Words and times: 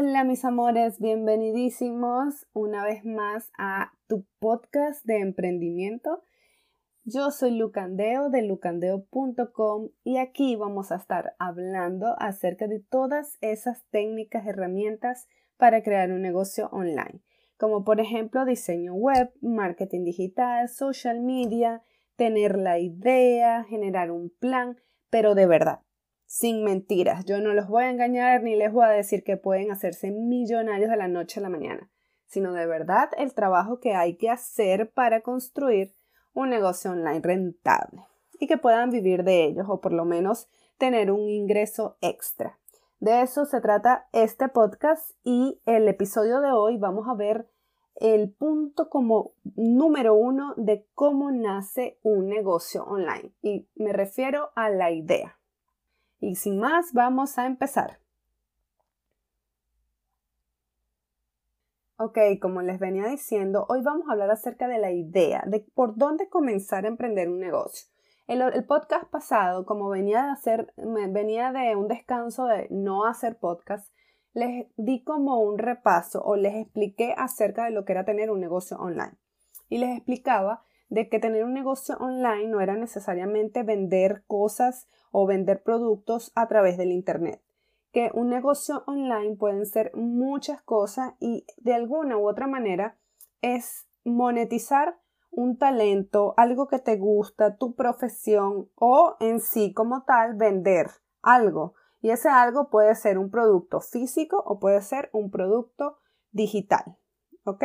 Hola 0.00 0.22
mis 0.22 0.44
amores, 0.44 1.00
bienvenidísimos 1.00 2.46
una 2.52 2.84
vez 2.84 3.04
más 3.04 3.50
a 3.58 3.90
tu 4.06 4.24
podcast 4.38 5.04
de 5.04 5.18
emprendimiento. 5.18 6.22
Yo 7.02 7.32
soy 7.32 7.58
Lucandeo 7.58 8.30
de 8.30 8.42
lucandeo.com 8.42 9.88
y 10.04 10.18
aquí 10.18 10.54
vamos 10.54 10.92
a 10.92 10.94
estar 10.94 11.34
hablando 11.40 12.14
acerca 12.20 12.68
de 12.68 12.78
todas 12.78 13.38
esas 13.40 13.84
técnicas, 13.90 14.46
herramientas 14.46 15.26
para 15.56 15.82
crear 15.82 16.12
un 16.12 16.22
negocio 16.22 16.68
online, 16.70 17.20
como 17.56 17.82
por 17.82 17.98
ejemplo 17.98 18.44
diseño 18.44 18.94
web, 18.94 19.32
marketing 19.40 20.04
digital, 20.04 20.68
social 20.68 21.22
media, 21.22 21.82
tener 22.14 22.56
la 22.56 22.78
idea, 22.78 23.64
generar 23.64 24.12
un 24.12 24.30
plan, 24.30 24.76
pero 25.10 25.34
de 25.34 25.48
verdad, 25.48 25.80
sin 26.28 26.62
mentiras. 26.62 27.24
Yo 27.24 27.40
no 27.40 27.54
los 27.54 27.68
voy 27.68 27.84
a 27.84 27.90
engañar 27.90 28.42
ni 28.42 28.54
les 28.54 28.70
voy 28.70 28.84
a 28.84 28.90
decir 28.90 29.24
que 29.24 29.38
pueden 29.38 29.72
hacerse 29.72 30.10
millonarios 30.10 30.90
de 30.90 30.96
la 30.96 31.08
noche 31.08 31.40
a 31.40 31.42
la 31.42 31.48
mañana, 31.48 31.90
sino 32.26 32.52
de 32.52 32.66
verdad 32.66 33.08
el 33.16 33.32
trabajo 33.32 33.80
que 33.80 33.94
hay 33.94 34.16
que 34.16 34.28
hacer 34.28 34.90
para 34.90 35.22
construir 35.22 35.94
un 36.34 36.50
negocio 36.50 36.92
online 36.92 37.20
rentable 37.22 38.04
y 38.38 38.46
que 38.46 38.58
puedan 38.58 38.90
vivir 38.90 39.24
de 39.24 39.44
ellos 39.44 39.66
o 39.70 39.80
por 39.80 39.94
lo 39.94 40.04
menos 40.04 40.48
tener 40.76 41.10
un 41.10 41.30
ingreso 41.30 41.96
extra. 42.02 42.58
De 43.00 43.22
eso 43.22 43.46
se 43.46 43.62
trata 43.62 44.06
este 44.12 44.48
podcast 44.48 45.12
y 45.24 45.62
el 45.64 45.88
episodio 45.88 46.40
de 46.42 46.52
hoy 46.52 46.76
vamos 46.76 47.08
a 47.08 47.14
ver 47.14 47.48
el 47.94 48.30
punto 48.30 48.90
como 48.90 49.32
número 49.56 50.14
uno 50.14 50.52
de 50.58 50.86
cómo 50.94 51.30
nace 51.32 51.98
un 52.02 52.28
negocio 52.28 52.84
online 52.84 53.32
y 53.40 53.66
me 53.76 53.94
refiero 53.94 54.50
a 54.54 54.68
la 54.68 54.90
idea. 54.90 55.37
Y 56.20 56.36
sin 56.36 56.58
más, 56.58 56.92
vamos 56.92 57.38
a 57.38 57.46
empezar. 57.46 58.00
Ok, 62.00 62.18
como 62.40 62.62
les 62.62 62.78
venía 62.78 63.06
diciendo, 63.08 63.66
hoy 63.68 63.82
vamos 63.82 64.08
a 64.08 64.12
hablar 64.12 64.30
acerca 64.30 64.68
de 64.68 64.78
la 64.78 64.92
idea, 64.92 65.42
de 65.46 65.66
por 65.74 65.96
dónde 65.96 66.28
comenzar 66.28 66.84
a 66.84 66.88
emprender 66.88 67.28
un 67.28 67.40
negocio. 67.40 67.88
El, 68.28 68.64
podcast 68.66 69.10
pasado, 69.10 69.64
como 69.64 69.88
venía 69.88 70.22
de 70.22 70.30
hacer, 70.30 70.72
venía 70.76 71.50
de 71.50 71.74
un 71.74 71.88
descanso 71.88 72.44
de 72.44 72.68
no 72.70 73.04
hacer 73.04 73.38
podcast, 73.38 73.92
les 74.32 74.66
di 74.76 75.02
como 75.02 75.40
un 75.40 75.58
repaso 75.58 76.22
o 76.22 76.36
les 76.36 76.54
expliqué 76.54 77.14
acerca 77.16 77.64
de 77.64 77.70
lo 77.70 77.84
que 77.84 77.92
era 77.92 78.04
tener 78.04 78.30
un 78.30 78.38
negocio 78.38 78.76
online. 78.76 79.16
Y 79.68 79.78
les 79.78 79.96
explicaba 79.96 80.62
de 80.88 81.08
que 81.08 81.18
tener 81.18 81.44
un 81.44 81.52
negocio 81.52 81.96
online 81.98 82.48
no 82.48 82.60
era 82.60 82.76
necesariamente 82.76 83.62
vender 83.62 84.24
cosas 84.26 84.88
o 85.10 85.26
vender 85.26 85.62
productos 85.62 86.32
a 86.34 86.48
través 86.48 86.78
del 86.78 86.92
Internet. 86.92 87.42
Que 87.92 88.10
un 88.14 88.28
negocio 88.28 88.84
online 88.86 89.36
pueden 89.36 89.66
ser 89.66 89.92
muchas 89.94 90.62
cosas 90.62 91.14
y 91.20 91.46
de 91.58 91.74
alguna 91.74 92.18
u 92.18 92.28
otra 92.28 92.46
manera 92.46 92.96
es 93.40 93.86
monetizar 94.04 94.98
un 95.30 95.58
talento, 95.58 96.34
algo 96.36 96.68
que 96.68 96.78
te 96.78 96.96
gusta, 96.96 97.56
tu 97.56 97.74
profesión 97.74 98.70
o 98.74 99.16
en 99.20 99.40
sí 99.40 99.72
como 99.72 100.04
tal 100.04 100.34
vender 100.34 100.88
algo. 101.22 101.74
Y 102.00 102.10
ese 102.10 102.28
algo 102.28 102.70
puede 102.70 102.94
ser 102.94 103.18
un 103.18 103.30
producto 103.30 103.80
físico 103.80 104.42
o 104.44 104.58
puede 104.58 104.80
ser 104.82 105.10
un 105.12 105.30
producto 105.30 105.98
digital. 106.30 106.96
¿Ok? 107.44 107.64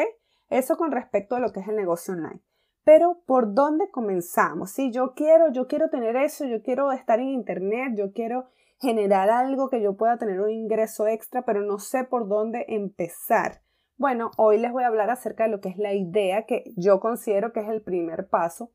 Eso 0.50 0.78
con 0.78 0.92
respecto 0.92 1.36
a 1.36 1.40
lo 1.40 1.52
que 1.52 1.62
es 1.62 1.68
el 1.68 1.76
negocio 1.76 2.14
online. 2.14 2.42
Pero 2.84 3.22
¿por 3.26 3.54
dónde 3.54 3.90
comenzamos? 3.90 4.72
Si 4.72 4.92
yo 4.92 5.14
quiero, 5.16 5.52
yo 5.52 5.68
quiero 5.68 5.90
tener 5.90 6.16
eso, 6.16 6.46
yo 6.46 6.62
quiero 6.62 6.92
estar 6.92 7.20
en 7.20 7.30
internet, 7.30 7.94
yo 7.96 8.12
quiero 8.12 8.46
generar 8.80 9.30
algo 9.30 9.70
que 9.70 9.82
yo 9.82 9.96
pueda 9.96 10.18
tener 10.18 10.42
un 10.42 10.52
ingreso 10.52 11.08
extra, 11.08 11.44
pero 11.44 11.62
no 11.62 11.80
sé 11.80 12.04
por 12.04 12.28
dónde 12.28 12.66
empezar. 12.68 13.62
Bueno, 13.98 14.32
hoy 14.38 14.58
les 14.58 14.74
voy 14.74 14.84
a 14.84 14.88
hablar 14.88 15.10
acerca 15.10 15.46
de 15.46 15.52
lo 15.52 15.62
que 15.62 15.70
es 15.70 15.78
la 15.78 15.94
idea 15.94 16.46
que 16.46 16.74
yo 16.76 17.00
considero 17.00 17.54
que 17.54 17.62
es 17.62 17.70
el 17.70 17.82
primer 17.82 18.28
paso. 18.28 18.72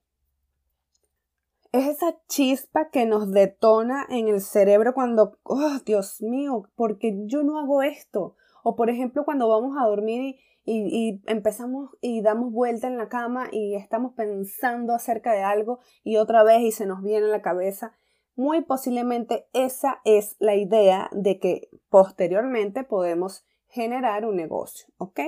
Es 1.70 1.86
esa 1.86 2.16
chispa 2.28 2.88
que 2.88 3.04
nos 3.04 3.30
detona 3.30 4.06
en 4.08 4.28
el 4.28 4.40
cerebro 4.40 4.94
cuando, 4.94 5.36
oh, 5.42 5.78
Dios 5.84 6.22
mío, 6.22 6.62
porque 6.76 7.14
yo 7.26 7.42
no 7.42 7.58
hago 7.58 7.82
esto. 7.82 8.36
O 8.62 8.74
por 8.74 8.88
ejemplo, 8.88 9.26
cuando 9.26 9.48
vamos 9.48 9.76
a 9.78 9.86
dormir 9.86 10.22
y, 10.22 10.40
y, 10.68 11.22
empezamos 11.26 11.90
y 12.00 12.20
damos 12.20 12.52
vuelta 12.52 12.86
en 12.86 12.98
la 12.98 13.08
cama 13.08 13.48
y 13.50 13.74
estamos 13.74 14.12
pensando 14.14 14.94
acerca 14.94 15.32
de 15.32 15.42
algo 15.42 15.80
y 16.04 16.16
otra 16.16 16.42
vez 16.42 16.60
y 16.60 16.72
se 16.72 16.86
nos 16.86 17.02
viene 17.02 17.26
a 17.26 17.30
la 17.30 17.42
cabeza, 17.42 17.92
muy 18.36 18.60
posiblemente 18.60 19.48
esa 19.52 20.00
es 20.04 20.36
la 20.38 20.54
idea 20.54 21.08
de 21.12 21.38
que 21.38 21.70
posteriormente 21.88 22.84
podemos 22.84 23.44
generar 23.68 24.24
un 24.24 24.36
negocio, 24.36 24.86
¿ok? 24.98 25.20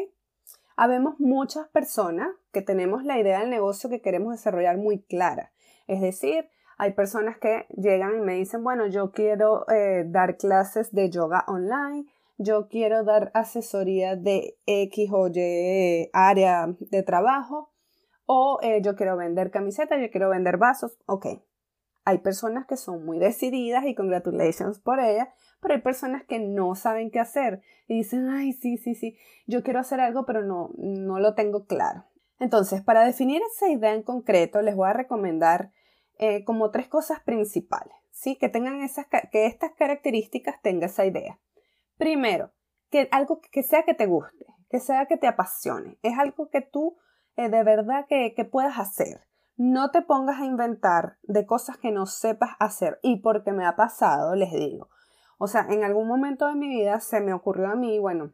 Habemos 0.77 1.19
muchas 1.19 1.69
personas 1.69 2.29
que 2.53 2.63
tenemos 2.63 3.05
la 3.05 3.19
idea 3.19 3.41
del 3.41 3.51
negocio 3.51 3.91
que 3.91 4.01
queremos 4.01 4.33
desarrollar 4.33 4.79
muy 4.79 5.03
clara. 5.03 5.53
Es 5.87 6.01
decir, 6.01 6.49
hay 6.79 6.93
personas 6.93 7.37
que 7.37 7.67
llegan 7.77 8.17
y 8.17 8.21
me 8.21 8.35
dicen, 8.35 8.65
bueno, 8.65 8.87
yo 8.87 9.11
quiero 9.13 9.69
eh, 9.69 10.05
dar 10.07 10.39
clases 10.39 10.93
de 10.95 11.11
yoga 11.11 11.45
online, 11.49 12.07
yo 12.43 12.69
quiero 12.69 13.05
dar 13.05 13.31
asesoría 13.35 14.17
de 14.17 14.59
X 14.65 15.11
o 15.13 15.29
Y 15.29 16.09
área 16.15 16.75
de 16.79 17.03
trabajo, 17.03 17.71
o 18.25 18.59
eh, 18.63 18.81
yo 18.81 18.97
quiero 18.97 19.15
vender 19.19 19.51
camisetas, 19.51 20.01
yo 20.01 20.11
quiero 20.11 20.31
vender 20.31 20.57
vasos, 20.57 20.97
ok. 21.05 21.27
Hay 22.07 22.19
personas 22.19 22.67
que 22.67 22.79
son 22.79 23.05
muy 23.05 23.19
decididas 23.19 23.85
y 23.85 23.95
congratulations 23.95 24.79
por 24.79 25.01
ellas, 25.01 25.29
pero 25.61 25.75
hay 25.75 25.83
personas 25.83 26.25
que 26.25 26.39
no 26.39 26.75
saben 26.75 27.11
qué 27.11 27.21
hacer 27.21 27.61
y 27.87 27.99
dicen, 27.99 28.31
ay, 28.31 28.55
sí, 28.55 28.79
sí, 28.79 28.95
sí, 28.95 29.19
yo 29.47 29.63
quiero 29.63 29.81
hacer 29.81 30.01
algo, 30.01 30.25
pero 30.25 30.43
no, 30.43 30.71
no 30.79 31.19
lo 31.19 31.35
tengo 31.35 31.67
claro. 31.67 32.07
Entonces, 32.39 32.81
para 32.81 33.05
definir 33.05 33.43
esa 33.55 33.69
idea 33.69 33.93
en 33.93 34.03
concreto, 34.03 34.63
les 34.63 34.75
voy 34.75 34.89
a 34.89 34.95
recomendar 34.95 35.73
eh, 36.17 36.43
como 36.45 36.71
tres 36.71 36.89
cosas 36.89 37.21
principales, 37.21 37.95
¿sí? 38.13 38.37
Que 38.37 38.49
tengan 38.49 38.81
esas, 38.81 39.07
que 39.31 39.45
estas 39.45 39.73
características 39.73 40.63
tenga 40.63 40.87
esa 40.87 41.05
idea. 41.05 41.39
Primero, 42.01 42.51
que 42.91 43.11
algo 43.13 43.43
que 43.53 43.63
sea 43.63 43.83
que 43.83 43.93
te 43.93 44.07
guste, 44.07 44.47
que 44.71 44.81
sea 44.81 45.05
que 45.05 45.19
te 45.19 45.27
apasione, 45.27 45.99
es 46.03 46.19
algo 46.19 46.49
que 46.49 46.63
tú 46.63 46.97
eh, 47.37 47.51
de 47.51 47.63
verdad 47.63 48.07
que, 48.09 48.33
que 48.35 48.47
puedas 48.47 48.79
hacer. 48.79 49.21
No 49.59 49.91
te 49.91 50.01
pongas 50.01 50.41
a 50.41 50.47
inventar 50.47 51.19
de 51.25 51.45
cosas 51.45 51.77
que 51.77 51.93
no 51.93 52.07
sepas 52.07 52.53
hacer. 52.59 52.99
Y 53.03 53.21
porque 53.21 53.53
me 53.53 53.67
ha 53.67 53.77
pasado, 53.77 54.35
les 54.35 54.51
digo. 54.51 54.89
O 55.37 55.47
sea, 55.47 55.67
en 55.69 55.85
algún 55.85 56.09
momento 56.09 56.47
de 56.47 56.55
mi 56.55 56.69
vida 56.69 57.01
se 57.01 57.21
me 57.21 57.35
ocurrió 57.35 57.69
a 57.69 57.75
mí, 57.75 57.99
bueno, 57.99 58.33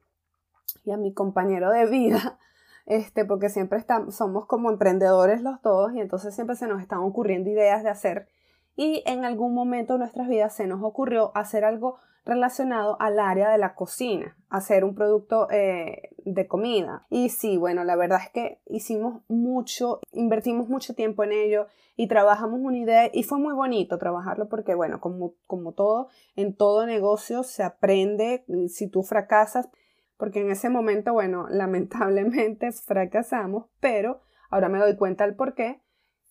y 0.84 0.93
a 0.93 0.97
mi 0.97 1.12
compañero 1.12 1.71
de 1.71 1.87
vida, 1.87 2.38
este, 2.87 3.25
porque 3.25 3.49
siempre 3.49 3.81
estamos, 3.81 4.15
somos 4.15 4.47
como 4.47 4.71
emprendedores 4.71 5.43
los 5.43 5.60
dos 5.62 5.93
y 5.93 6.00
entonces 6.00 6.37
siempre 6.37 6.55
se 6.55 6.69
nos 6.69 6.81
están 6.81 7.00
ocurriendo 7.00 7.50
ideas 7.50 7.82
de 7.82 7.91
hacer. 7.91 8.28
Y 8.76 9.03
en 9.06 9.25
algún 9.25 9.55
momento 9.55 9.94
de 9.94 9.99
nuestras 9.99 10.28
vidas 10.28 10.55
se 10.55 10.69
nos 10.69 10.84
ocurrió 10.84 11.32
hacer 11.34 11.65
algo 11.65 11.99
relacionado 12.26 13.00
al 13.00 13.20
área 13.20 13.48
de 13.50 13.56
la 13.56 13.75
cocina, 13.75 14.37
hacer 14.50 14.84
un 14.84 14.94
producto 14.94 15.48
eh, 15.50 16.10
de 16.25 16.47
comida. 16.48 17.06
Y 17.09 17.28
sí, 17.31 17.56
bueno, 17.56 17.84
la 17.84 17.94
verdad 17.94 18.19
es 18.22 18.31
que 18.31 18.60
hicimos 18.66 19.22
mucho, 19.28 20.00
invertimos 20.12 20.69
mucho 20.69 20.94
tiempo 20.94 21.22
en 21.22 21.32
ello 21.32 21.69
y 21.94 22.09
trabajamos 22.09 22.59
una 22.60 22.78
idea 22.78 23.09
y 23.12 23.22
fue 23.22 23.38
muy 23.38 23.54
bonito 23.54 23.97
trabajarlo 23.97 24.48
porque, 24.48 24.75
bueno, 24.75 25.00
como, 25.00 25.34
como 25.47 25.72
todo, 25.72 26.09
en 26.34 26.54
todo 26.54 26.84
negocio 26.84 27.44
se 27.44 27.62
aprende 27.62 28.44
si 28.69 28.91
tú 28.91 29.04
fracasas, 29.04 29.69
porque 30.16 30.41
en 30.41 30.50
ese 30.50 30.69
momento, 30.69 31.12
bueno, 31.12 31.47
lamentablemente 31.50 32.72
fracasamos, 32.72 33.66
pero 33.78 34.20
ahora 34.50 34.69
me 34.69 34.81
doy 34.81 34.97
cuenta 34.97 35.25
del 35.25 35.37
por 35.37 35.54
qué. 35.54 35.81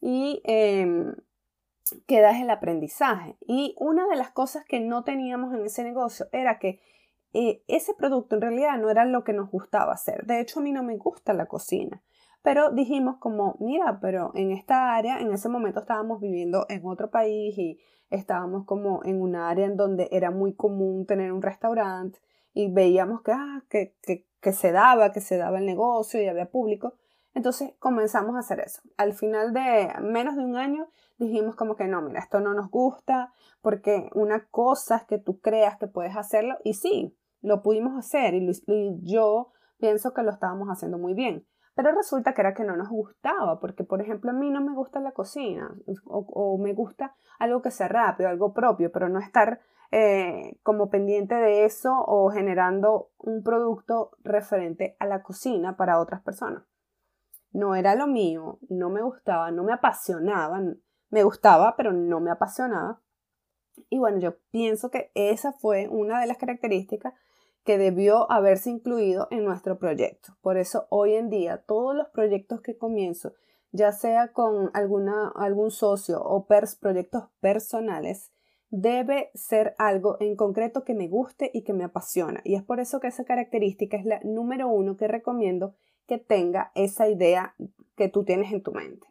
Y 0.02 0.42
em, 0.44 1.16
queda 2.08 2.40
el 2.40 2.50
aprendizaje. 2.50 3.38
Y 3.42 3.76
una 3.80 4.08
de 4.08 4.16
las 4.16 4.32
cosas 4.32 4.66
que 4.66 4.80
no 4.80 5.04
teníamos 5.04 5.54
en 5.54 5.66
ese 5.66 5.84
negocio 5.84 6.28
era 6.32 6.60
que 6.60 6.80
eh, 7.34 7.64
ese 7.68 7.94
producto 7.94 8.36
en 8.36 8.42
realidad 8.42 8.78
no 8.78 8.90
era 8.90 9.06
lo 9.06 9.24
que 9.24 9.34
nos 9.34 9.52
gustaba 9.52 9.94
hacer. 9.94 10.26
De 10.26 10.40
hecho, 10.40 10.60
a 10.60 10.64
mí 10.64 10.72
no 10.72 10.84
me 10.84 10.98
gusta 10.98 11.34
la 11.34 11.48
cocina. 11.48 12.02
Pero 12.42 12.72
dijimos 12.72 13.18
como, 13.18 13.58
mira, 13.60 14.00
pero 14.00 14.32
en 14.36 14.52
esta 14.52 14.96
área, 14.96 15.20
en 15.20 15.34
ese 15.34 15.50
momento 15.50 15.80
estábamos 15.80 16.22
viviendo 16.22 16.66
en 16.70 16.86
otro 16.86 17.10
país 17.10 17.58
y 17.58 17.80
estábamos 18.10 18.66
como 18.66 19.04
en 19.04 19.22
un 19.22 19.36
área 19.36 19.66
en 19.66 19.78
donde 19.78 20.08
era 20.12 20.32
muy 20.32 20.54
común 20.54 21.06
tener 21.06 21.32
un 21.32 21.42
restaurante 21.42 22.20
y 22.54 22.72
veíamos 22.72 23.22
que, 23.24 23.32
ah, 23.32 23.64
que, 23.68 23.96
que, 24.02 24.28
que 24.40 24.54
se 24.54 24.72
daba, 24.72 25.12
que 25.12 25.22
se 25.22 25.38
daba 25.38 25.58
el 25.58 25.66
negocio 25.66 26.22
y 26.22 26.28
había 26.28 26.50
público. 26.50 26.94
Entonces 27.34 27.74
comenzamos 27.80 28.36
a 28.36 28.40
hacer 28.40 28.60
eso. 28.60 28.82
Al 28.96 29.14
final 29.14 29.54
de 29.54 29.90
menos 30.02 30.36
de 30.36 30.46
un 30.46 30.56
año 30.56 30.88
dijimos 31.18 31.56
como 31.56 31.76
que 31.76 31.88
no, 31.88 32.02
mira, 32.02 32.20
esto 32.20 32.40
no 32.40 32.54
nos 32.54 32.70
gusta 32.70 33.32
porque 33.62 34.10
una 34.14 34.46
cosa 34.48 34.98
es 34.98 35.04
que 35.06 35.18
tú 35.18 35.40
creas 35.40 35.78
que 35.78 35.88
puedes 35.88 36.16
hacerlo 36.16 36.58
y 36.64 36.74
sí, 36.74 37.18
lo 37.42 37.62
pudimos 37.62 37.98
hacer 37.98 38.34
y, 38.34 38.52
yo 39.04 39.52
pienso 39.78 40.14
que 40.14 40.24
lo 40.24 40.32
estábamos 40.32 40.68
haciendo 40.70 40.98
muy 40.98 41.14
bien. 41.14 41.46
Pero 41.76 41.92
resulta 41.92 42.34
que 42.34 42.42
era 42.42 42.54
que 42.54 42.64
no 42.64 42.78
nos 42.78 42.90
gustaba, 42.90 43.60
porque 43.60 43.84
por 43.84 44.02
ejemplo 44.02 44.32
a 44.32 44.34
mí 44.34 44.50
no 44.50 44.62
me 44.62 44.74
gusta 44.74 45.02
la 45.02 45.12
cocina 45.12 45.76
o, 46.06 46.58
me 46.58 46.74
gusta 46.74 47.14
algo 47.38 47.62
que 47.62 47.70
sea 47.70 47.90
rápido, 47.90 48.30
algo 48.30 48.54
propio, 48.54 48.92
pero 48.94 49.10
no 49.10 49.20
estar 49.20 49.60
eh, 49.92 50.58
como 50.64 50.90
pendiente 50.90 51.36
de 51.36 51.66
eso 51.66 51.94
o 51.94 52.32
generando 52.32 53.10
un 53.18 53.44
producto 53.44 54.12
referente 54.24 54.96
a 55.00 55.06
la 55.06 55.22
cocina 55.22 55.76
para 55.76 56.00
otras 56.00 56.22
personas. 56.22 56.64
No 57.52 57.76
era 57.76 57.96
lo 57.96 58.08
mío, 58.08 58.60
no 58.70 58.90
me 58.90 59.02
gustaba, 59.02 59.52
no 59.52 59.64
me 59.64 59.74
apasionaba, 59.74 60.62
me 61.16 61.24
gustaba, 61.24 61.78
pero 61.78 61.94
no 61.94 62.20
me 62.20 62.30
apasionaba. 62.30 63.02
Y 63.90 64.00
bueno, 64.00 64.20
yo 64.20 64.36
pienso 64.52 64.92
que 64.92 65.12
esa 65.16 65.54
fue 65.54 65.88
una 65.88 66.20
de 66.20 66.28
las 66.28 66.38
características 66.38 67.14
que 67.64 67.78
debió 67.78 68.30
haberse 68.30 68.70
incluido 68.70 69.30
en 69.32 69.46
nuestro 69.46 69.80
proyecto. 69.80 70.36
Por 70.42 70.58
eso 70.58 70.88
hoy 70.90 71.14
en 71.14 71.30
día 71.30 71.64
todos 71.66 71.96
los 71.96 72.10
proyectos 72.10 72.60
que 72.60 72.78
comienzo, 72.78 73.34
ya 73.72 73.94
sea 73.94 74.34
con 74.34 74.72
alguna, 74.74 75.32
algún 75.34 75.72
socio 75.72 76.22
o 76.22 76.48
pers, 76.48 76.76
proyectos 76.76 77.30
personales, 77.40 78.34
debe 78.70 79.32
ser 79.36 79.74
algo 79.78 80.18
en 80.20 80.36
concreto 80.36 80.84
que 80.84 80.96
me 80.96 81.08
guste 81.08 81.50
y 81.54 81.64
que 81.64 81.72
me 81.72 81.86
apasiona. 81.86 82.42
Y 82.44 82.56
es 82.56 82.64
por 82.64 82.82
eso 82.82 83.00
que 83.00 83.08
esa 83.08 83.24
característica 83.24 83.96
es 83.96 84.06
la 84.06 84.20
número 84.26 84.68
uno 84.68 84.98
que 84.98 85.08
recomiendo 85.08 85.76
que 86.08 86.18
tenga 86.18 86.74
esa 86.76 87.08
idea 87.08 87.56
que 87.96 88.10
tú 88.10 88.26
tienes 88.26 88.52
en 88.52 88.64
tu 88.64 88.74
mente. 88.74 89.08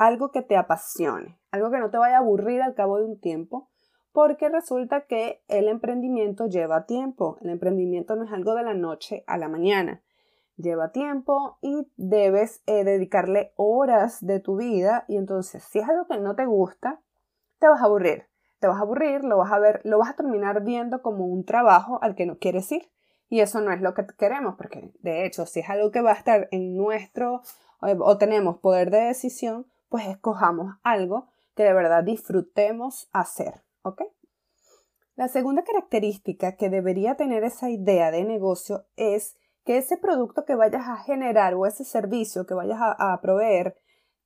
Algo 0.00 0.30
que 0.30 0.40
te 0.40 0.56
apasione, 0.56 1.38
algo 1.50 1.70
que 1.70 1.78
no 1.78 1.90
te 1.90 1.98
vaya 1.98 2.16
a 2.16 2.20
aburrir 2.20 2.62
al 2.62 2.74
cabo 2.74 2.96
de 2.96 3.04
un 3.04 3.20
tiempo, 3.20 3.68
porque 4.12 4.48
resulta 4.48 5.02
que 5.02 5.42
el 5.48 5.68
emprendimiento 5.68 6.46
lleva 6.46 6.86
tiempo. 6.86 7.36
El 7.42 7.50
emprendimiento 7.50 8.16
no 8.16 8.24
es 8.24 8.32
algo 8.32 8.54
de 8.54 8.62
la 8.62 8.72
noche 8.72 9.24
a 9.26 9.36
la 9.36 9.48
mañana. 9.48 10.02
Lleva 10.56 10.90
tiempo 10.90 11.58
y 11.60 11.86
debes 11.98 12.62
eh, 12.64 12.82
dedicarle 12.84 13.52
horas 13.56 14.24
de 14.24 14.40
tu 14.40 14.56
vida 14.56 15.04
y 15.06 15.18
entonces 15.18 15.62
si 15.64 15.80
es 15.80 15.88
algo 15.88 16.06
que 16.06 16.18
no 16.18 16.34
te 16.34 16.46
gusta, 16.46 17.02
te 17.58 17.68
vas 17.68 17.82
a 17.82 17.84
aburrir 17.84 18.30
te 18.60 18.66
vas 18.66 18.78
a 18.78 18.82
aburrir, 18.82 19.24
lo 19.24 19.38
vas 19.38 19.50
a 19.50 19.58
ver, 19.58 19.80
lo 19.84 19.98
vas 19.98 20.10
a 20.10 20.16
terminar 20.16 20.62
viendo 20.62 21.02
como 21.02 21.24
un 21.24 21.44
trabajo 21.44 21.98
al 22.02 22.14
que 22.14 22.26
no 22.26 22.38
quieres 22.38 22.70
ir. 22.70 22.90
Y 23.28 23.40
eso 23.40 23.60
no 23.60 23.72
es 23.72 23.80
lo 23.80 23.94
que 23.94 24.06
queremos, 24.18 24.56
porque 24.56 24.92
de 25.00 25.24
hecho, 25.24 25.46
si 25.46 25.60
es 25.60 25.70
algo 25.70 25.90
que 25.90 26.02
va 26.02 26.10
a 26.10 26.14
estar 26.14 26.48
en 26.50 26.76
nuestro 26.76 27.42
eh, 27.82 27.96
o 27.98 28.18
tenemos 28.18 28.58
poder 28.58 28.90
de 28.90 29.00
decisión, 29.02 29.66
pues 29.90 30.06
escojamos 30.06 30.76
algo 30.82 31.28
que 31.54 31.64
de 31.64 31.74
verdad 31.74 32.02
disfrutemos 32.02 33.10
hacer, 33.12 33.62
¿ok? 33.82 34.02
La 35.16 35.28
segunda 35.28 35.64
característica 35.64 36.56
que 36.56 36.70
debería 36.70 37.16
tener 37.16 37.44
esa 37.44 37.68
idea 37.68 38.10
de 38.10 38.24
negocio 38.24 38.86
es 38.96 39.36
que 39.66 39.76
ese 39.76 39.98
producto 39.98 40.46
que 40.46 40.54
vayas 40.54 40.88
a 40.88 40.96
generar 40.96 41.54
o 41.54 41.66
ese 41.66 41.84
servicio 41.84 42.46
que 42.46 42.54
vayas 42.54 42.78
a, 42.80 43.20
proveer 43.20 43.76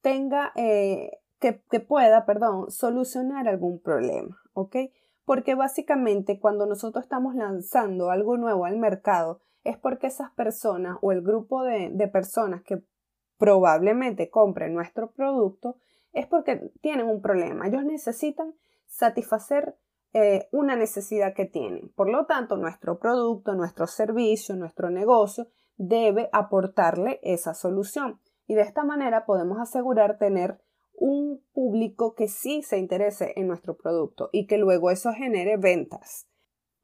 tenga 0.01 0.53
eh, 0.55 1.19
que, 1.41 1.81
pueda, 1.81 2.25
perdón, 2.25 2.71
solucionar 2.71 3.49
algún 3.49 3.81
problema, 3.81 4.39
¿ok? 4.53 4.77
Porque 5.25 5.55
básicamente 5.55 6.39
cuando 6.39 6.67
nosotros 6.67 7.05
estamos 7.05 7.35
lanzando 7.35 8.11
algo 8.11 8.37
nuevo 8.37 8.65
al 8.65 8.77
mercado 8.77 9.41
es 9.65 9.79
porque 9.79 10.07
esas 10.07 10.31
personas 10.33 10.99
o 11.01 11.11
el 11.11 11.23
grupo 11.23 11.65
de, 11.65 11.91
personas 12.13 12.63
que 12.63 12.83
probablemente 13.45 14.31
compren 14.31 14.73
nuestro 14.73 15.11
producto 15.11 15.77
es 16.15 16.27
porque 16.27 16.73
tienen 16.81 17.07
un 17.07 17.21
problema. 17.21 17.67
Ellos 17.67 17.85
necesitan 17.85 18.55
satisfacer 18.87 19.77
eh, 20.15 20.49
una 20.51 20.77
necesidad 20.77 21.35
que 21.35 21.45
tienen. 21.45 21.91
Por 21.91 22.09
lo 22.09 22.25
tanto, 22.25 22.57
nuestro 22.57 22.99
producto, 22.99 23.55
nuestro 23.55 23.87
servicio, 23.87 24.57
nuestro 24.57 24.89
negocio 24.89 25.49
debe 25.77 26.31
aportarle 26.33 27.21
esa 27.23 27.53
solución. 27.53 28.19
Y 28.47 28.55
de 28.55 28.63
esta 28.63 28.83
manera 28.83 29.27
podemos 29.27 29.59
asegurar 29.61 30.17
tener 30.17 30.59
un 30.95 31.45
público 31.53 32.15
que 32.15 32.29
sí 32.29 32.63
se 32.63 32.79
interese 32.79 33.35
en 33.37 33.47
nuestro 33.47 33.77
producto 33.77 34.31
y 34.33 34.47
que 34.47 34.57
luego 34.57 34.91
eso 34.91 35.13
genere 35.13 35.59
ventas. 35.59 36.29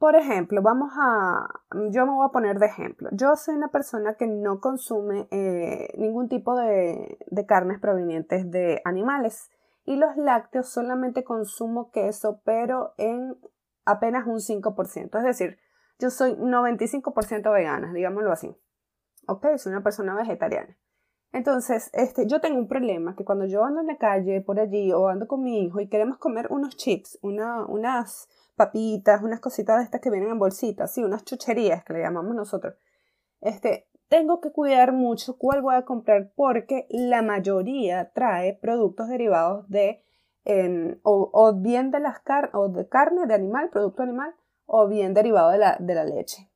Por 0.00 0.17
ejemplo, 0.17 0.62
vamos 0.62 0.94
a, 0.97 1.61
yo 1.91 2.06
me 2.06 2.12
voy 2.12 2.26
a 2.26 2.32
poner 2.32 2.58
de 2.58 2.64
ejemplo. 2.64 3.11
Yo 3.12 3.37
soy 3.37 3.55
una 3.55 3.69
persona 3.69 4.14
que 4.14 4.26
no 4.26 4.58
consume 4.58 5.29
eh, 5.31 5.93
ningún 5.99 6.31
tipo 6.31 6.56
de, 6.56 7.19
de 7.26 7.44
carnes 7.44 7.79
provenientes 7.81 8.50
de 8.50 8.81
animales 8.87 9.50
y 9.85 9.97
los 9.97 10.17
lácteos 10.17 10.70
solamente 10.70 11.23
consumo 11.23 11.91
queso, 11.91 12.41
pero 12.47 12.94
en 12.97 13.37
apenas 13.85 14.26
un 14.26 14.38
5%. 14.38 15.19
Es 15.19 15.23
decir, 15.23 15.58
yo 15.99 16.08
soy 16.08 16.32
95% 16.32 17.52
vegana, 17.52 17.93
digámoslo 17.93 18.32
así. 18.32 18.56
Ok, 19.26 19.49
soy 19.58 19.73
una 19.73 19.82
persona 19.82 20.14
vegetariana. 20.14 20.79
Entonces, 21.32 21.90
este, 21.92 22.26
yo 22.26 22.40
tengo 22.40 22.58
un 22.58 22.66
problema 22.66 23.14
que 23.14 23.24
cuando 23.24 23.44
yo 23.46 23.64
ando 23.64 23.80
en 23.80 23.86
la 23.86 23.98
calle 23.98 24.40
por 24.40 24.58
allí 24.58 24.92
o 24.92 25.08
ando 25.08 25.28
con 25.28 25.42
mi 25.42 25.64
hijo 25.64 25.80
y 25.80 25.88
queremos 25.88 26.18
comer 26.18 26.48
unos 26.50 26.76
chips, 26.76 27.18
una, 27.22 27.64
unas 27.66 28.28
papitas, 28.56 29.22
unas 29.22 29.40
cositas 29.40 29.78
de 29.78 29.84
estas 29.84 30.00
que 30.00 30.10
vienen 30.10 30.30
en 30.30 30.38
bolsitas, 30.38 30.92
sí, 30.92 31.04
unas 31.04 31.24
chucherías 31.24 31.84
que 31.84 31.92
le 31.92 32.02
llamamos 32.02 32.34
nosotros, 32.34 32.74
este, 33.40 33.88
tengo 34.08 34.40
que 34.40 34.50
cuidar 34.50 34.92
mucho 34.92 35.38
cuál 35.38 35.62
voy 35.62 35.76
a 35.76 35.84
comprar 35.84 36.32
porque 36.34 36.86
la 36.90 37.22
mayoría 37.22 38.10
trae 38.12 38.58
productos 38.60 39.08
derivados 39.08 39.68
de 39.68 40.04
o, 41.04 41.54
bien 41.56 41.92
de 41.92 42.00
las 42.00 42.18
car 42.18 42.50
o 42.54 42.68
de 42.68 42.88
carne 42.88 43.26
de 43.26 43.34
animal, 43.34 43.70
producto 43.70 44.02
animal, 44.02 44.34
o 44.66 44.88
bien 44.88 45.14
derivado 45.14 45.50
de 45.50 45.58
la, 45.58 45.76
de 45.78 45.94
la 45.94 46.04
leche. 46.04 46.50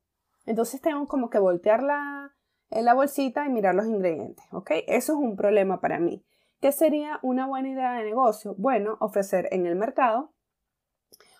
Entonces 0.45 0.81
tengo 0.81 1.07
como 1.07 1.29
que 1.29 1.39
voltear 1.39 1.81
la, 1.81 2.34
en 2.69 2.85
la 2.85 2.93
bolsita 2.93 3.45
y 3.45 3.49
mirar 3.49 3.75
los 3.75 3.85
ingredientes, 3.85 4.45
¿ok? 4.51 4.71
Eso 4.87 5.13
es 5.13 5.19
un 5.19 5.35
problema 5.35 5.79
para 5.79 5.99
mí. 5.99 6.23
¿Qué 6.61 6.71
sería 6.71 7.19
una 7.21 7.47
buena 7.47 7.69
idea 7.69 7.93
de 7.93 8.03
negocio? 8.03 8.55
Bueno, 8.57 8.97
ofrecer 8.99 9.47
en 9.51 9.65
el 9.65 9.75
mercado 9.75 10.31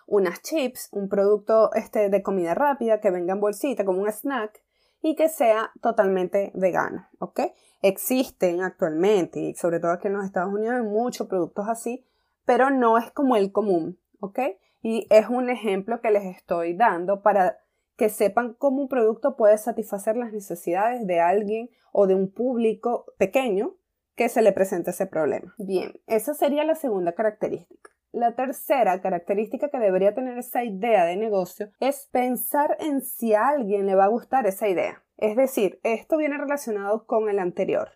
unas 0.06 0.40
chips, 0.42 0.88
un 0.92 1.08
producto 1.08 1.72
este, 1.74 2.08
de 2.08 2.22
comida 2.22 2.54
rápida 2.54 3.00
que 3.00 3.10
venga 3.10 3.32
en 3.32 3.40
bolsita 3.40 3.84
como 3.84 4.02
un 4.02 4.08
snack 4.08 4.62
y 5.02 5.16
que 5.16 5.28
sea 5.28 5.72
totalmente 5.80 6.52
vegano, 6.54 7.08
¿ok? 7.18 7.40
Existen 7.82 8.62
actualmente 8.62 9.40
y 9.40 9.54
sobre 9.54 9.80
todo 9.80 9.92
aquí 9.92 10.06
en 10.06 10.14
los 10.14 10.24
Estados 10.24 10.52
Unidos 10.52 10.76
hay 10.76 10.82
muchos 10.82 11.26
productos 11.26 11.68
así, 11.68 12.04
pero 12.44 12.70
no 12.70 12.98
es 12.98 13.10
como 13.10 13.36
el 13.36 13.52
común, 13.52 13.98
¿ok? 14.20 14.38
Y 14.82 15.06
es 15.10 15.28
un 15.28 15.50
ejemplo 15.50 16.00
que 16.00 16.10
les 16.10 16.24
estoy 16.24 16.74
dando 16.74 17.22
para 17.22 17.58
que 17.96 18.08
sepan 18.08 18.54
cómo 18.54 18.82
un 18.82 18.88
producto 18.88 19.36
puede 19.36 19.58
satisfacer 19.58 20.16
las 20.16 20.32
necesidades 20.32 21.06
de 21.06 21.20
alguien 21.20 21.70
o 21.92 22.06
de 22.06 22.14
un 22.14 22.30
público 22.30 23.06
pequeño 23.18 23.76
que 24.14 24.28
se 24.28 24.42
le 24.42 24.52
presente 24.52 24.90
ese 24.90 25.06
problema. 25.06 25.54
Bien, 25.58 26.00
esa 26.06 26.34
sería 26.34 26.64
la 26.64 26.74
segunda 26.74 27.12
característica. 27.12 27.90
La 28.12 28.34
tercera 28.34 29.00
característica 29.02 29.68
que 29.68 29.78
debería 29.78 30.14
tener 30.14 30.38
esa 30.38 30.64
idea 30.64 31.04
de 31.04 31.16
negocio 31.16 31.70
es 31.80 32.08
pensar 32.10 32.76
en 32.80 33.02
si 33.02 33.34
a 33.34 33.48
alguien 33.48 33.86
le 33.86 33.94
va 33.94 34.04
a 34.04 34.08
gustar 34.08 34.46
esa 34.46 34.68
idea. 34.68 35.02
Es 35.18 35.36
decir, 35.36 35.80
esto 35.82 36.16
viene 36.16 36.38
relacionado 36.38 37.06
con 37.06 37.28
el 37.28 37.38
anterior. 37.38 37.90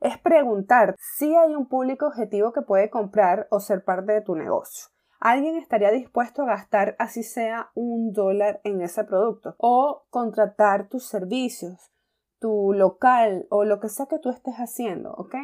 Es 0.00 0.18
preguntar 0.18 0.96
si 0.98 1.34
hay 1.34 1.54
un 1.54 1.66
público 1.66 2.06
objetivo 2.06 2.52
que 2.52 2.62
puede 2.62 2.90
comprar 2.90 3.46
o 3.50 3.60
ser 3.60 3.84
parte 3.84 4.12
de 4.12 4.20
tu 4.20 4.34
negocio 4.34 4.93
alguien 5.20 5.56
estaría 5.56 5.90
dispuesto 5.90 6.42
a 6.42 6.46
gastar 6.46 6.96
así 6.98 7.22
sea 7.22 7.70
un 7.74 8.12
dólar 8.12 8.60
en 8.64 8.80
ese 8.82 9.04
producto 9.04 9.54
o 9.58 10.04
contratar 10.10 10.88
tus 10.88 11.06
servicios, 11.06 11.92
tu 12.38 12.72
local 12.72 13.46
o 13.50 13.64
lo 13.64 13.80
que 13.80 13.88
sea 13.88 14.06
que 14.06 14.18
tú 14.18 14.30
estés 14.30 14.54
haciendo, 14.56 15.12
¿ok? 15.14 15.34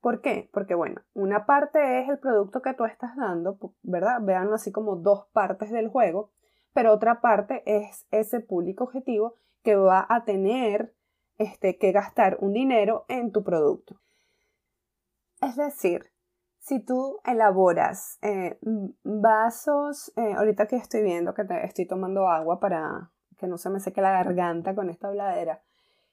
¿Por 0.00 0.20
qué? 0.20 0.48
Porque 0.52 0.74
bueno, 0.74 1.02
una 1.14 1.44
parte 1.44 2.00
es 2.00 2.08
el 2.08 2.18
producto 2.18 2.62
que 2.62 2.74
tú 2.74 2.84
estás 2.84 3.16
dando, 3.16 3.58
¿verdad? 3.82 4.20
Veanlo 4.22 4.54
así 4.54 4.70
como 4.70 4.96
dos 4.96 5.26
partes 5.32 5.70
del 5.70 5.88
juego, 5.88 6.30
pero 6.72 6.92
otra 6.92 7.20
parte 7.20 7.62
es 7.66 8.06
ese 8.10 8.40
público 8.40 8.84
objetivo 8.84 9.34
que 9.62 9.74
va 9.74 10.06
a 10.08 10.24
tener 10.24 10.94
este, 11.36 11.78
que 11.78 11.92
gastar 11.92 12.38
un 12.40 12.52
dinero 12.52 13.04
en 13.08 13.32
tu 13.32 13.42
producto. 13.42 14.00
Es 15.40 15.56
decir, 15.56 16.10
si 16.68 16.80
tú 16.80 17.18
elaboras 17.24 18.18
eh, 18.20 18.58
vasos, 19.02 20.12
eh, 20.16 20.34
ahorita 20.34 20.66
que 20.66 20.76
estoy 20.76 21.02
viendo 21.02 21.32
que 21.32 21.46
estoy 21.62 21.86
tomando 21.86 22.28
agua 22.28 22.60
para 22.60 23.10
que 23.38 23.46
no 23.46 23.56
se 23.56 23.70
me 23.70 23.80
seque 23.80 24.02
la 24.02 24.12
garganta 24.12 24.74
con 24.74 24.90
esta 24.90 25.08
habladera, 25.08 25.62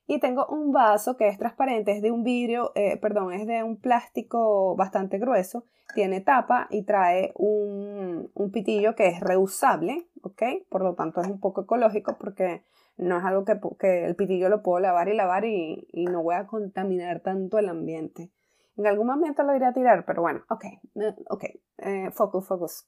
y 0.07 0.19
tengo 0.21 0.45
un 0.47 0.71
vaso 0.71 1.17
que 1.17 1.27
es 1.27 1.37
transparente, 1.37 1.91
es 1.91 2.01
de 2.01 2.11
un 2.11 2.23
vidrio, 2.23 2.71
eh, 2.75 2.97
perdón, 2.97 3.33
es 3.33 3.45
de 3.47 3.63
un 3.63 3.81
plástico 3.81 4.77
bastante 4.77 5.17
grueso, 5.17 5.65
tiene 5.93 6.21
tapa 6.21 6.67
y 6.69 6.83
trae 6.83 7.33
un, 7.35 8.31
pitillo 8.53 8.95
que 8.95 9.07
es 9.07 9.19
reusable, 9.19 10.07
¿ok? 10.21 10.41
Por 10.69 10.83
lo 10.83 10.93
tanto 10.93 11.19
es 11.19 11.27
un 11.27 11.41
poco 11.41 11.63
ecológico 11.63 12.15
porque 12.17 12.63
no 12.95 13.17
es 13.17 13.25
algo 13.25 13.43
que, 13.43 14.05
el 14.05 14.15
pitillo 14.15 14.47
lo 14.47 14.63
puedo 14.63 14.79
lavar 14.79 15.09
y 15.09 15.15
lavar 15.15 15.43
y 15.43 16.05
no 16.09 16.23
voy 16.23 16.35
a 16.35 16.47
contaminar 16.47 17.19
tanto 17.19 17.57
el 17.57 17.67
ambiente. 17.67 18.31
En 18.77 18.87
algún 18.87 19.07
momento 19.07 19.43
lo 19.43 19.55
iré 19.55 19.65
a 19.65 19.73
tirar, 19.73 20.05
pero 20.05 20.21
bueno, 20.21 20.43
ok, 20.49 20.65
eh, 20.65 21.15
ok, 21.29 21.43
eh, 21.77 22.11
focus, 22.11 22.47
focus. 22.47 22.87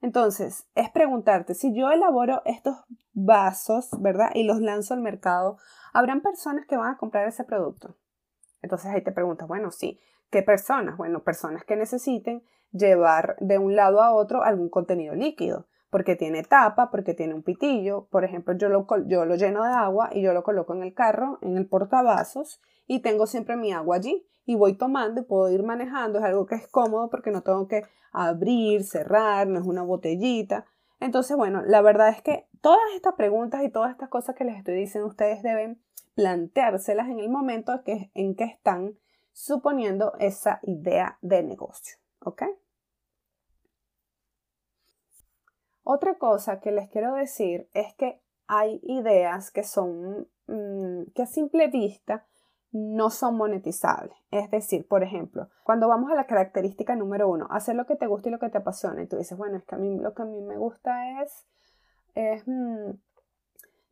Entonces, 0.00 0.68
es 0.74 0.90
preguntarte, 0.90 1.54
si 1.54 1.74
yo 1.74 1.90
elaboro 1.90 2.42
estos 2.44 2.76
vasos, 3.12 3.88
¿verdad? 4.00 4.30
Y 4.34 4.44
los 4.44 4.60
lanzo 4.60 4.94
al 4.94 5.00
mercado, 5.00 5.56
¿habrán 5.92 6.20
personas 6.20 6.66
que 6.66 6.76
van 6.76 6.94
a 6.94 6.98
comprar 6.98 7.26
ese 7.26 7.44
producto? 7.44 7.96
Entonces 8.60 8.90
ahí 8.90 9.02
te 9.02 9.12
preguntas, 9.12 9.46
bueno, 9.46 9.70
sí, 9.70 10.00
¿qué 10.30 10.42
personas? 10.42 10.96
Bueno, 10.96 11.22
personas 11.22 11.64
que 11.64 11.76
necesiten 11.76 12.42
llevar 12.72 13.36
de 13.40 13.58
un 13.58 13.76
lado 13.76 14.02
a 14.02 14.12
otro 14.12 14.42
algún 14.42 14.68
contenido 14.68 15.14
líquido. 15.14 15.68
Porque 15.94 16.16
tiene 16.16 16.42
tapa, 16.42 16.90
porque 16.90 17.14
tiene 17.14 17.34
un 17.34 17.44
pitillo. 17.44 18.08
Por 18.10 18.24
ejemplo, 18.24 18.52
yo 18.54 18.68
lo, 18.68 18.84
yo 19.06 19.24
lo 19.24 19.36
lleno 19.36 19.62
de 19.62 19.70
agua 19.70 20.10
y 20.12 20.22
yo 20.22 20.32
lo 20.32 20.42
coloco 20.42 20.74
en 20.74 20.82
el 20.82 20.92
carro, 20.92 21.38
en 21.40 21.56
el 21.56 21.68
portavasos, 21.68 22.60
y 22.88 22.98
tengo 22.98 23.28
siempre 23.28 23.56
mi 23.56 23.70
agua 23.70 23.94
allí. 23.94 24.26
Y 24.44 24.56
voy 24.56 24.76
tomando 24.76 25.20
y 25.20 25.24
puedo 25.24 25.48
ir 25.52 25.62
manejando. 25.62 26.18
Es 26.18 26.24
algo 26.24 26.46
que 26.46 26.56
es 26.56 26.66
cómodo 26.66 27.10
porque 27.10 27.30
no 27.30 27.42
tengo 27.42 27.68
que 27.68 27.84
abrir, 28.10 28.82
cerrar, 28.82 29.46
no 29.46 29.60
es 29.60 29.64
una 29.64 29.84
botellita. 29.84 30.64
Entonces, 30.98 31.36
bueno, 31.36 31.62
la 31.64 31.80
verdad 31.80 32.08
es 32.08 32.20
que 32.22 32.48
todas 32.60 32.80
estas 32.96 33.14
preguntas 33.14 33.62
y 33.62 33.70
todas 33.70 33.92
estas 33.92 34.08
cosas 34.08 34.34
que 34.34 34.42
les 34.42 34.58
estoy 34.58 34.74
diciendo, 34.74 35.06
ustedes 35.06 35.44
deben 35.44 35.80
planteárselas 36.16 37.06
en 37.06 37.20
el 37.20 37.28
momento 37.28 37.72
en 37.86 38.34
que 38.34 38.44
están 38.46 38.98
suponiendo 39.32 40.14
esa 40.18 40.58
idea 40.64 41.18
de 41.22 41.44
negocio. 41.44 41.98
¿Ok? 42.18 42.42
Otra 45.84 46.16
cosa 46.16 46.60
que 46.60 46.72
les 46.72 46.88
quiero 46.88 47.14
decir 47.14 47.68
es 47.74 47.94
que 47.94 48.20
hay 48.46 48.80
ideas 48.82 49.50
que 49.50 49.62
son, 49.62 50.28
mm, 50.46 51.12
que 51.14 51.22
a 51.22 51.26
simple 51.26 51.68
vista 51.68 52.26
no 52.72 53.10
son 53.10 53.36
monetizables. 53.36 54.16
Es 54.30 54.50
decir, 54.50 54.88
por 54.88 55.02
ejemplo, 55.02 55.48
cuando 55.62 55.86
vamos 55.86 56.10
a 56.10 56.14
la 56.14 56.26
característica 56.26 56.96
número 56.96 57.28
uno, 57.28 57.46
hacer 57.50 57.76
lo 57.76 57.86
que 57.86 57.96
te 57.96 58.06
gusta 58.06 58.28
y 58.28 58.32
lo 58.32 58.38
que 58.38 58.48
te 58.48 58.58
apasiona, 58.58 59.02
y 59.02 59.06
tú 59.06 59.16
dices, 59.16 59.38
bueno, 59.38 59.58
es 59.58 59.64
que 59.64 59.76
a 59.76 59.78
mí 59.78 59.96
lo 59.98 60.14
que 60.14 60.22
a 60.22 60.26
mí 60.26 60.40
me 60.40 60.56
gusta 60.56 61.22
es, 61.22 61.46
mm, 62.46 62.90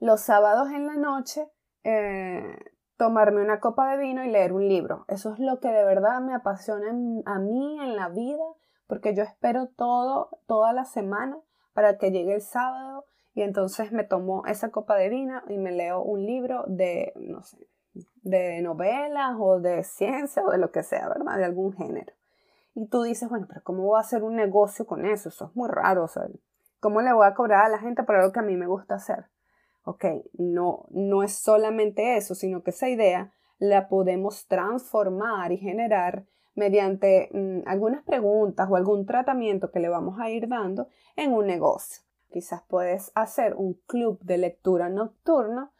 los 0.00 0.20
sábados 0.20 0.70
en 0.70 0.86
la 0.86 0.96
noche 0.96 1.46
eh, 1.84 2.56
tomarme 2.96 3.42
una 3.42 3.60
copa 3.60 3.90
de 3.92 3.98
vino 3.98 4.24
y 4.24 4.30
leer 4.30 4.52
un 4.52 4.66
libro. 4.68 5.04
Eso 5.08 5.32
es 5.32 5.38
lo 5.38 5.60
que 5.60 5.68
de 5.68 5.84
verdad 5.84 6.20
me 6.20 6.34
apasiona 6.34 6.90
a 7.24 7.38
mí 7.38 7.78
en 7.80 7.96
la 7.96 8.08
vida, 8.08 8.44
porque 8.86 9.14
yo 9.14 9.22
espero 9.22 9.68
todo, 9.68 10.30
toda 10.46 10.72
la 10.72 10.84
semana 10.84 11.38
para 11.72 11.98
que 11.98 12.10
llegue 12.10 12.34
el 12.34 12.42
sábado 12.42 13.04
y 13.34 13.42
entonces 13.42 13.92
me 13.92 14.04
tomo 14.04 14.44
esa 14.46 14.70
copa 14.70 14.96
de 14.96 15.08
vino 15.08 15.40
y 15.48 15.58
me 15.58 15.72
leo 15.72 16.02
un 16.02 16.24
libro 16.24 16.64
de, 16.66 17.12
no 17.16 17.42
sé, 17.42 17.58
de 18.22 18.60
novelas 18.62 19.36
o 19.38 19.60
de 19.60 19.82
ciencia 19.84 20.42
o 20.44 20.50
de 20.50 20.58
lo 20.58 20.70
que 20.70 20.82
sea, 20.82 21.08
¿verdad? 21.08 21.36
De 21.36 21.44
algún 21.44 21.72
género. 21.72 22.12
Y 22.74 22.86
tú 22.88 23.02
dices, 23.02 23.28
bueno, 23.28 23.46
pero 23.48 23.62
¿cómo 23.64 23.84
voy 23.84 23.98
a 23.98 24.00
hacer 24.00 24.22
un 24.22 24.36
negocio 24.36 24.86
con 24.86 25.06
eso? 25.06 25.28
Eso 25.28 25.46
es 25.46 25.56
muy 25.56 25.68
raro, 25.68 26.04
o 26.04 26.08
sea, 26.08 26.26
¿cómo 26.80 27.00
le 27.02 27.12
voy 27.12 27.26
a 27.26 27.34
cobrar 27.34 27.66
a 27.66 27.68
la 27.68 27.78
gente 27.78 28.02
por 28.02 28.16
algo 28.16 28.32
que 28.32 28.40
a 28.40 28.44
mí 28.44 28.56
me 28.56 28.66
gusta 28.66 28.94
hacer? 28.94 29.26
Ok, 29.84 30.04
no, 30.34 30.86
no 30.90 31.22
es 31.22 31.34
solamente 31.34 32.16
eso, 32.16 32.34
sino 32.34 32.62
que 32.62 32.70
esa 32.70 32.88
idea 32.88 33.32
la 33.58 33.88
podemos 33.88 34.46
transformar 34.46 35.52
y 35.52 35.58
generar 35.58 36.24
mediante 36.54 37.28
mm, 37.32 37.66
algunas 37.66 38.04
preguntas 38.04 38.68
o 38.70 38.76
algún 38.76 39.06
tratamiento 39.06 39.70
que 39.70 39.80
le 39.80 39.88
vamos 39.88 40.18
a 40.20 40.30
ir 40.30 40.48
dando 40.48 40.88
en 41.16 41.32
un 41.32 41.46
negocio. 41.46 42.02
Quizás 42.30 42.62
puedes 42.68 43.12
hacer 43.14 43.54
un 43.54 43.74
club 43.86 44.18
de 44.22 44.38
lectura 44.38 44.88
nocturno 44.88 45.72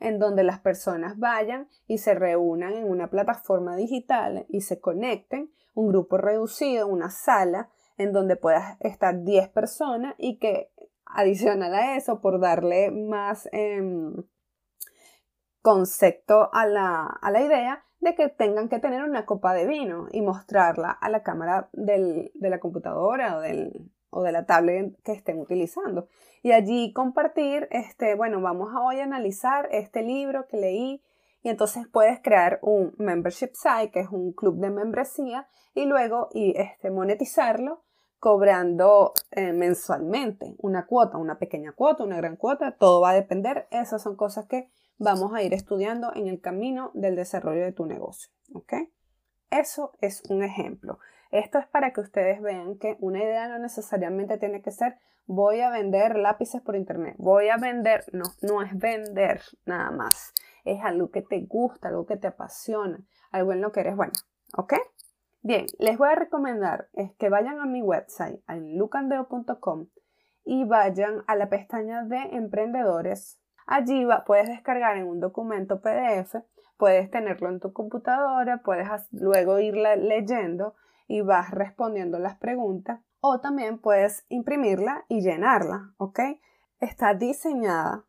en 0.00 0.18
donde 0.18 0.42
las 0.42 0.60
personas 0.60 1.18
vayan 1.18 1.68
y 1.86 1.98
se 1.98 2.14
reúnan 2.14 2.72
en 2.72 2.88
una 2.88 3.10
plataforma 3.10 3.76
digital 3.76 4.46
y 4.48 4.62
se 4.62 4.80
conecten, 4.80 5.52
un 5.74 5.88
grupo 5.88 6.16
reducido, 6.16 6.88
una 6.88 7.10
sala 7.10 7.68
en 7.96 8.12
donde 8.12 8.36
puedas 8.36 8.76
estar 8.80 9.22
10 9.22 9.50
personas 9.50 10.14
y 10.18 10.38
que 10.38 10.72
adicional 11.04 11.74
a 11.74 11.96
eso, 11.96 12.20
por 12.20 12.40
darle 12.40 12.90
más 12.90 13.48
em, 13.52 14.14
concepto 15.62 16.50
a 16.52 16.66
la, 16.66 17.06
a 17.06 17.30
la 17.30 17.40
idea, 17.40 17.84
de 18.00 18.14
que 18.14 18.28
tengan 18.28 18.68
que 18.68 18.78
tener 18.78 19.02
una 19.02 19.26
copa 19.26 19.52
de 19.52 19.66
vino 19.66 20.08
y 20.10 20.22
mostrarla 20.22 20.90
a 20.90 21.10
la 21.10 21.22
cámara 21.22 21.68
de 21.72 22.30
la 22.34 22.58
computadora 22.58 23.36
o, 23.36 23.40
del, 23.40 23.90
o 24.08 24.22
de 24.22 24.32
la 24.32 24.46
tablet 24.46 24.96
que 25.02 25.12
estén 25.12 25.38
utilizando. 25.38 26.08
Y 26.42 26.52
allí 26.52 26.92
compartir, 26.94 27.68
este, 27.70 28.14
bueno, 28.14 28.40
vamos 28.40 28.74
a 28.74 28.80
hoy 28.80 29.00
analizar 29.00 29.68
este 29.70 30.02
libro 30.02 30.46
que 30.48 30.56
leí 30.56 31.02
y 31.42 31.48
entonces 31.48 31.86
puedes 31.90 32.20
crear 32.20 32.58
un 32.62 32.94
membership 32.98 33.50
site, 33.54 33.90
que 33.90 34.00
es 34.00 34.08
un 34.10 34.32
club 34.32 34.56
de 34.56 34.70
membresía, 34.70 35.48
y 35.74 35.84
luego 35.84 36.28
y, 36.32 36.54
este, 36.58 36.90
monetizarlo 36.90 37.82
cobrando 38.18 39.14
eh, 39.30 39.52
mensualmente 39.52 40.54
una 40.58 40.84
cuota, 40.84 41.16
una 41.16 41.38
pequeña 41.38 41.72
cuota, 41.72 42.04
una 42.04 42.18
gran 42.18 42.36
cuota, 42.36 42.72
todo 42.72 43.00
va 43.00 43.10
a 43.10 43.14
depender. 43.14 43.66
Esas 43.70 44.02
son 44.02 44.16
cosas 44.16 44.46
que 44.46 44.68
vamos 45.00 45.32
a 45.34 45.42
ir 45.42 45.54
estudiando 45.54 46.12
en 46.14 46.28
el 46.28 46.40
camino 46.40 46.92
del 46.94 47.16
desarrollo 47.16 47.64
de 47.64 47.72
tu 47.72 47.86
negocio. 47.86 48.30
¿Ok? 48.52 48.74
Eso 49.50 49.92
es 50.00 50.22
un 50.28 50.44
ejemplo. 50.44 51.00
Esto 51.32 51.58
es 51.58 51.66
para 51.66 51.92
que 51.92 52.00
ustedes 52.00 52.40
vean 52.40 52.78
que 52.78 52.96
una 53.00 53.18
idea 53.18 53.48
no 53.48 53.58
necesariamente 53.58 54.38
tiene 54.38 54.62
que 54.62 54.70
ser 54.70 54.98
voy 55.26 55.60
a 55.60 55.70
vender 55.70 56.16
lápices 56.16 56.60
por 56.60 56.74
internet, 56.74 57.14
voy 57.18 57.50
a 57.50 57.56
vender, 57.56 58.04
no, 58.12 58.24
no 58.42 58.62
es 58.62 58.76
vender 58.76 59.40
nada 59.64 59.92
más, 59.92 60.34
es 60.64 60.82
algo 60.82 61.12
que 61.12 61.22
te 61.22 61.40
gusta, 61.42 61.86
algo 61.86 62.04
que 62.04 62.16
te 62.16 62.26
apasiona, 62.26 62.98
algo 63.30 63.52
en 63.52 63.60
lo 63.60 63.70
que 63.70 63.78
eres 63.78 63.94
bueno, 63.94 64.12
¿ok? 64.56 64.74
Bien, 65.42 65.66
les 65.78 65.96
voy 65.98 66.08
a 66.08 66.16
recomendar 66.16 66.88
es 66.94 67.12
que 67.12 67.28
vayan 67.28 67.60
a 67.60 67.66
mi 67.66 67.80
website, 67.80 68.42
en 68.48 68.76
lucandeo.com 68.76 69.86
y 70.44 70.64
vayan 70.64 71.22
a 71.28 71.36
la 71.36 71.48
pestaña 71.48 72.02
de 72.02 72.18
emprendedores 72.32 73.40
Allí 73.70 74.04
puedes 74.26 74.48
descargar 74.48 74.96
en 74.96 75.06
un 75.06 75.20
documento 75.20 75.80
PDF, 75.80 76.42
puedes 76.76 77.08
tenerlo 77.08 77.48
en 77.48 77.60
tu 77.60 77.72
computadora, 77.72 78.62
puedes 78.64 78.88
luego 79.12 79.60
ir 79.60 79.76
leyendo 79.76 80.74
y 81.06 81.20
vas 81.20 81.52
respondiendo 81.52 82.18
las 82.18 82.36
preguntas 82.36 83.00
o 83.20 83.38
también 83.38 83.78
puedes 83.78 84.26
imprimirla 84.28 85.04
y 85.06 85.20
llenarla, 85.20 85.94
¿ok? 85.98 86.18
Está 86.80 87.14
diseñada 87.14 88.06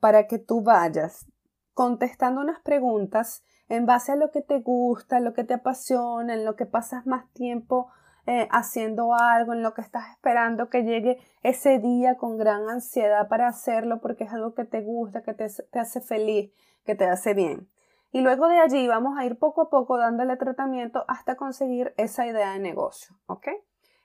para 0.00 0.26
que 0.26 0.38
tú 0.38 0.62
vayas 0.62 1.30
contestando 1.74 2.40
unas 2.40 2.60
preguntas 2.60 3.44
en 3.68 3.84
base 3.84 4.12
a 4.12 4.16
lo 4.16 4.30
que 4.30 4.40
te 4.40 4.60
gusta, 4.60 5.20
lo 5.20 5.34
que 5.34 5.44
te 5.44 5.52
apasiona, 5.52 6.32
en 6.32 6.46
lo 6.46 6.56
que 6.56 6.64
pasas 6.64 7.06
más 7.06 7.30
tiempo 7.34 7.90
eh, 8.26 8.48
haciendo 8.50 9.14
algo, 9.14 9.52
en 9.52 9.62
lo 9.62 9.72
que 9.74 9.82
estás 9.82 10.10
esperando 10.10 10.68
que 10.68 10.82
llegue 10.82 11.18
ese 11.42 11.78
día 11.78 12.16
con 12.16 12.38
gran 12.38 12.68
ansiedad 12.68 13.28
para 13.28 13.48
hacerlo 13.48 14.00
porque 14.00 14.24
es 14.24 14.32
algo 14.32 14.54
que 14.54 14.64
te 14.64 14.80
gusta, 14.80 15.22
que 15.22 15.32
te, 15.32 15.46
te 15.48 15.78
hace 15.78 16.00
feliz, 16.00 16.52
que 16.84 16.94
te 16.94 17.06
hace 17.06 17.34
bien. 17.34 17.68
Y 18.12 18.22
luego 18.22 18.48
de 18.48 18.58
allí 18.58 18.86
vamos 18.88 19.18
a 19.18 19.24
ir 19.24 19.38
poco 19.38 19.62
a 19.62 19.70
poco 19.70 19.98
dándole 19.98 20.36
tratamiento 20.36 21.04
hasta 21.06 21.36
conseguir 21.36 21.94
esa 21.96 22.26
idea 22.26 22.52
de 22.52 22.58
negocio, 22.58 23.16
¿ok? 23.26 23.48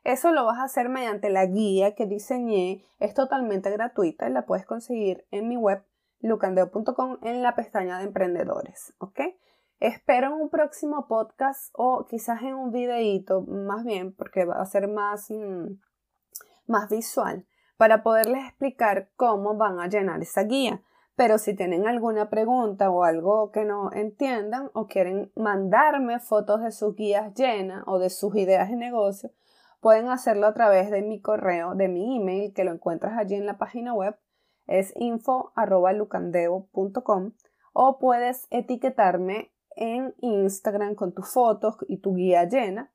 Eso 0.03 0.31
lo 0.31 0.45
vas 0.45 0.57
a 0.57 0.63
hacer 0.63 0.89
mediante 0.89 1.29
la 1.29 1.45
guía 1.45 1.93
que 1.95 2.07
diseñé, 2.07 2.83
es 2.99 3.13
totalmente 3.13 3.69
gratuita 3.69 4.27
y 4.27 4.31
la 4.31 4.45
puedes 4.45 4.65
conseguir 4.65 5.25
en 5.31 5.47
mi 5.47 5.57
web 5.57 5.83
lucandeo.com 6.21 7.17
en 7.21 7.41
la 7.41 7.55
pestaña 7.55 7.99
de 7.99 8.05
emprendedores, 8.05 8.93
¿ok? 8.97 9.19
Espero 9.81 10.27
en 10.27 10.33
un 10.33 10.49
próximo 10.49 11.07
podcast 11.07 11.73
o 11.73 12.05
quizás 12.05 12.43
en 12.43 12.53
un 12.53 12.71
videíto, 12.71 13.41
más 13.41 13.83
bien, 13.83 14.13
porque 14.13 14.45
va 14.45 14.61
a 14.61 14.65
ser 14.67 14.87
más, 14.87 15.31
mm, 15.31 15.79
más 16.67 16.87
visual, 16.87 17.47
para 17.77 18.03
poderles 18.03 18.45
explicar 18.45 19.09
cómo 19.15 19.57
van 19.57 19.79
a 19.79 19.87
llenar 19.87 20.21
esa 20.21 20.43
guía. 20.43 20.83
Pero 21.15 21.39
si 21.39 21.55
tienen 21.55 21.87
alguna 21.87 22.29
pregunta 22.29 22.91
o 22.91 23.03
algo 23.03 23.51
que 23.51 23.65
no 23.65 23.91
entiendan 23.91 24.69
o 24.73 24.85
quieren 24.85 25.31
mandarme 25.35 26.19
fotos 26.19 26.61
de 26.61 26.71
sus 26.71 26.95
guías 26.95 27.33
llenas 27.33 27.83
o 27.87 27.97
de 27.97 28.11
sus 28.11 28.35
ideas 28.35 28.69
de 28.69 28.75
negocio, 28.75 29.31
pueden 29.79 30.09
hacerlo 30.09 30.45
a 30.45 30.53
través 30.53 30.91
de 30.91 31.01
mi 31.01 31.21
correo, 31.21 31.73
de 31.73 31.87
mi 31.87 32.17
email, 32.17 32.53
que 32.53 32.65
lo 32.65 32.71
encuentras 32.71 33.17
allí 33.17 33.33
en 33.33 33.47
la 33.47 33.57
página 33.57 33.95
web, 33.95 34.15
es 34.67 34.93
info.lucandeo.com 34.95 37.31
o 37.73 37.99
puedes 37.99 38.47
etiquetarme 38.51 39.50
en 39.75 40.13
Instagram 40.19 40.95
con 40.95 41.13
tus 41.13 41.29
fotos 41.29 41.75
y 41.87 41.97
tu 41.97 42.15
guía 42.15 42.45
llena, 42.45 42.91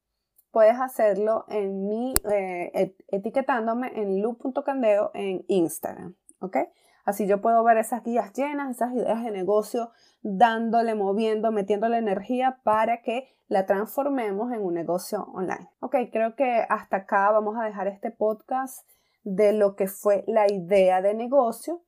puedes 0.51 0.81
hacerlo 0.81 1.45
en 1.49 1.87
mi, 1.87 2.15
eh, 2.31 2.97
etiquetándome 3.09 3.93
en 3.95 4.23
loop.candeo 4.23 5.11
en 5.15 5.45
Instagram, 5.49 6.15
¿ok? 6.41 6.57
Así 7.05 7.27
yo 7.27 7.41
puedo 7.41 7.63
ver 7.63 7.77
esas 7.77 8.03
guías 8.03 8.33
llenas, 8.33 8.75
esas 8.75 8.93
ideas 8.93 9.23
de 9.23 9.31
negocio, 9.31 9.91
dándole, 10.23 10.97
moviendo, 10.97 11.53
metiéndole 11.53 11.99
energía 11.99 12.59
para 12.65 13.01
que 13.03 13.29
la 13.47 13.65
transformemos 13.65 14.53
en 14.53 14.61
un 14.63 14.75
negocio 14.75 15.23
online. 15.33 15.71
Ok, 15.79 15.95
creo 16.11 16.35
que 16.35 16.67
hasta 16.69 16.97
acá 16.97 17.31
vamos 17.31 17.57
a 17.59 17.65
dejar 17.65 17.87
este 17.87 18.11
podcast 18.11 18.89
de 19.23 19.53
lo 19.53 19.77
que 19.77 19.87
fue 19.87 20.25
la 20.27 20.51
idea 20.51 21.01
de 21.01 21.15
negocio. 21.15 21.83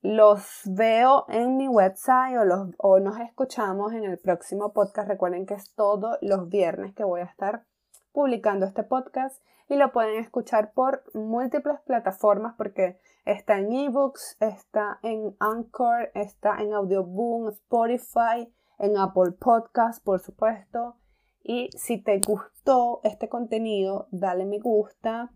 Los 0.00 0.62
veo 0.64 1.24
en 1.28 1.56
mi 1.56 1.68
website 1.68 2.38
o, 2.38 2.44
los, 2.44 2.68
o 2.78 3.00
nos 3.00 3.18
escuchamos 3.18 3.92
en 3.92 4.04
el 4.04 4.18
próximo 4.18 4.72
podcast. 4.72 5.08
Recuerden 5.08 5.46
que 5.46 5.54
es 5.54 5.74
todos 5.74 6.18
los 6.20 6.48
viernes 6.48 6.94
que 6.94 7.04
voy 7.04 7.20
a 7.20 7.24
estar 7.24 7.64
publicando 8.12 8.66
este 8.66 8.84
podcast 8.84 9.42
y 9.68 9.76
lo 9.76 9.92
pueden 9.92 10.18
escuchar 10.20 10.72
por 10.72 11.02
múltiples 11.14 11.80
plataformas 11.86 12.54
porque 12.56 12.98
está 13.24 13.58
en 13.58 13.72
ebooks, 13.72 14.36
está 14.40 14.98
en 15.02 15.36
Anchor, 15.38 16.10
está 16.14 16.58
en 16.58 16.72
Audioboom, 16.72 17.48
Spotify, 17.48 18.52
en 18.78 18.96
Apple 18.96 19.32
Podcast, 19.38 20.02
por 20.02 20.20
supuesto. 20.20 20.96
Y 21.42 21.70
si 21.76 22.02
te 22.02 22.20
gustó 22.26 23.00
este 23.04 23.28
contenido, 23.28 24.08
dale 24.10 24.46
me 24.46 24.58
gusta, 24.58 25.32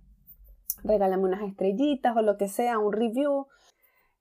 regálame 0.82 1.24
unas 1.24 1.42
estrellitas 1.42 2.16
o 2.16 2.22
lo 2.22 2.36
que 2.36 2.48
sea, 2.48 2.78
un 2.78 2.92
review. 2.92 3.46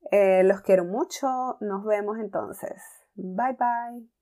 Eh, 0.10 0.44
los 0.44 0.62
quiero 0.62 0.86
mucho. 0.86 1.58
Nos 1.62 1.84
vemos 1.86 2.18
entonces. 2.18 2.82
Bye 3.16 3.58
bye. 3.60 4.21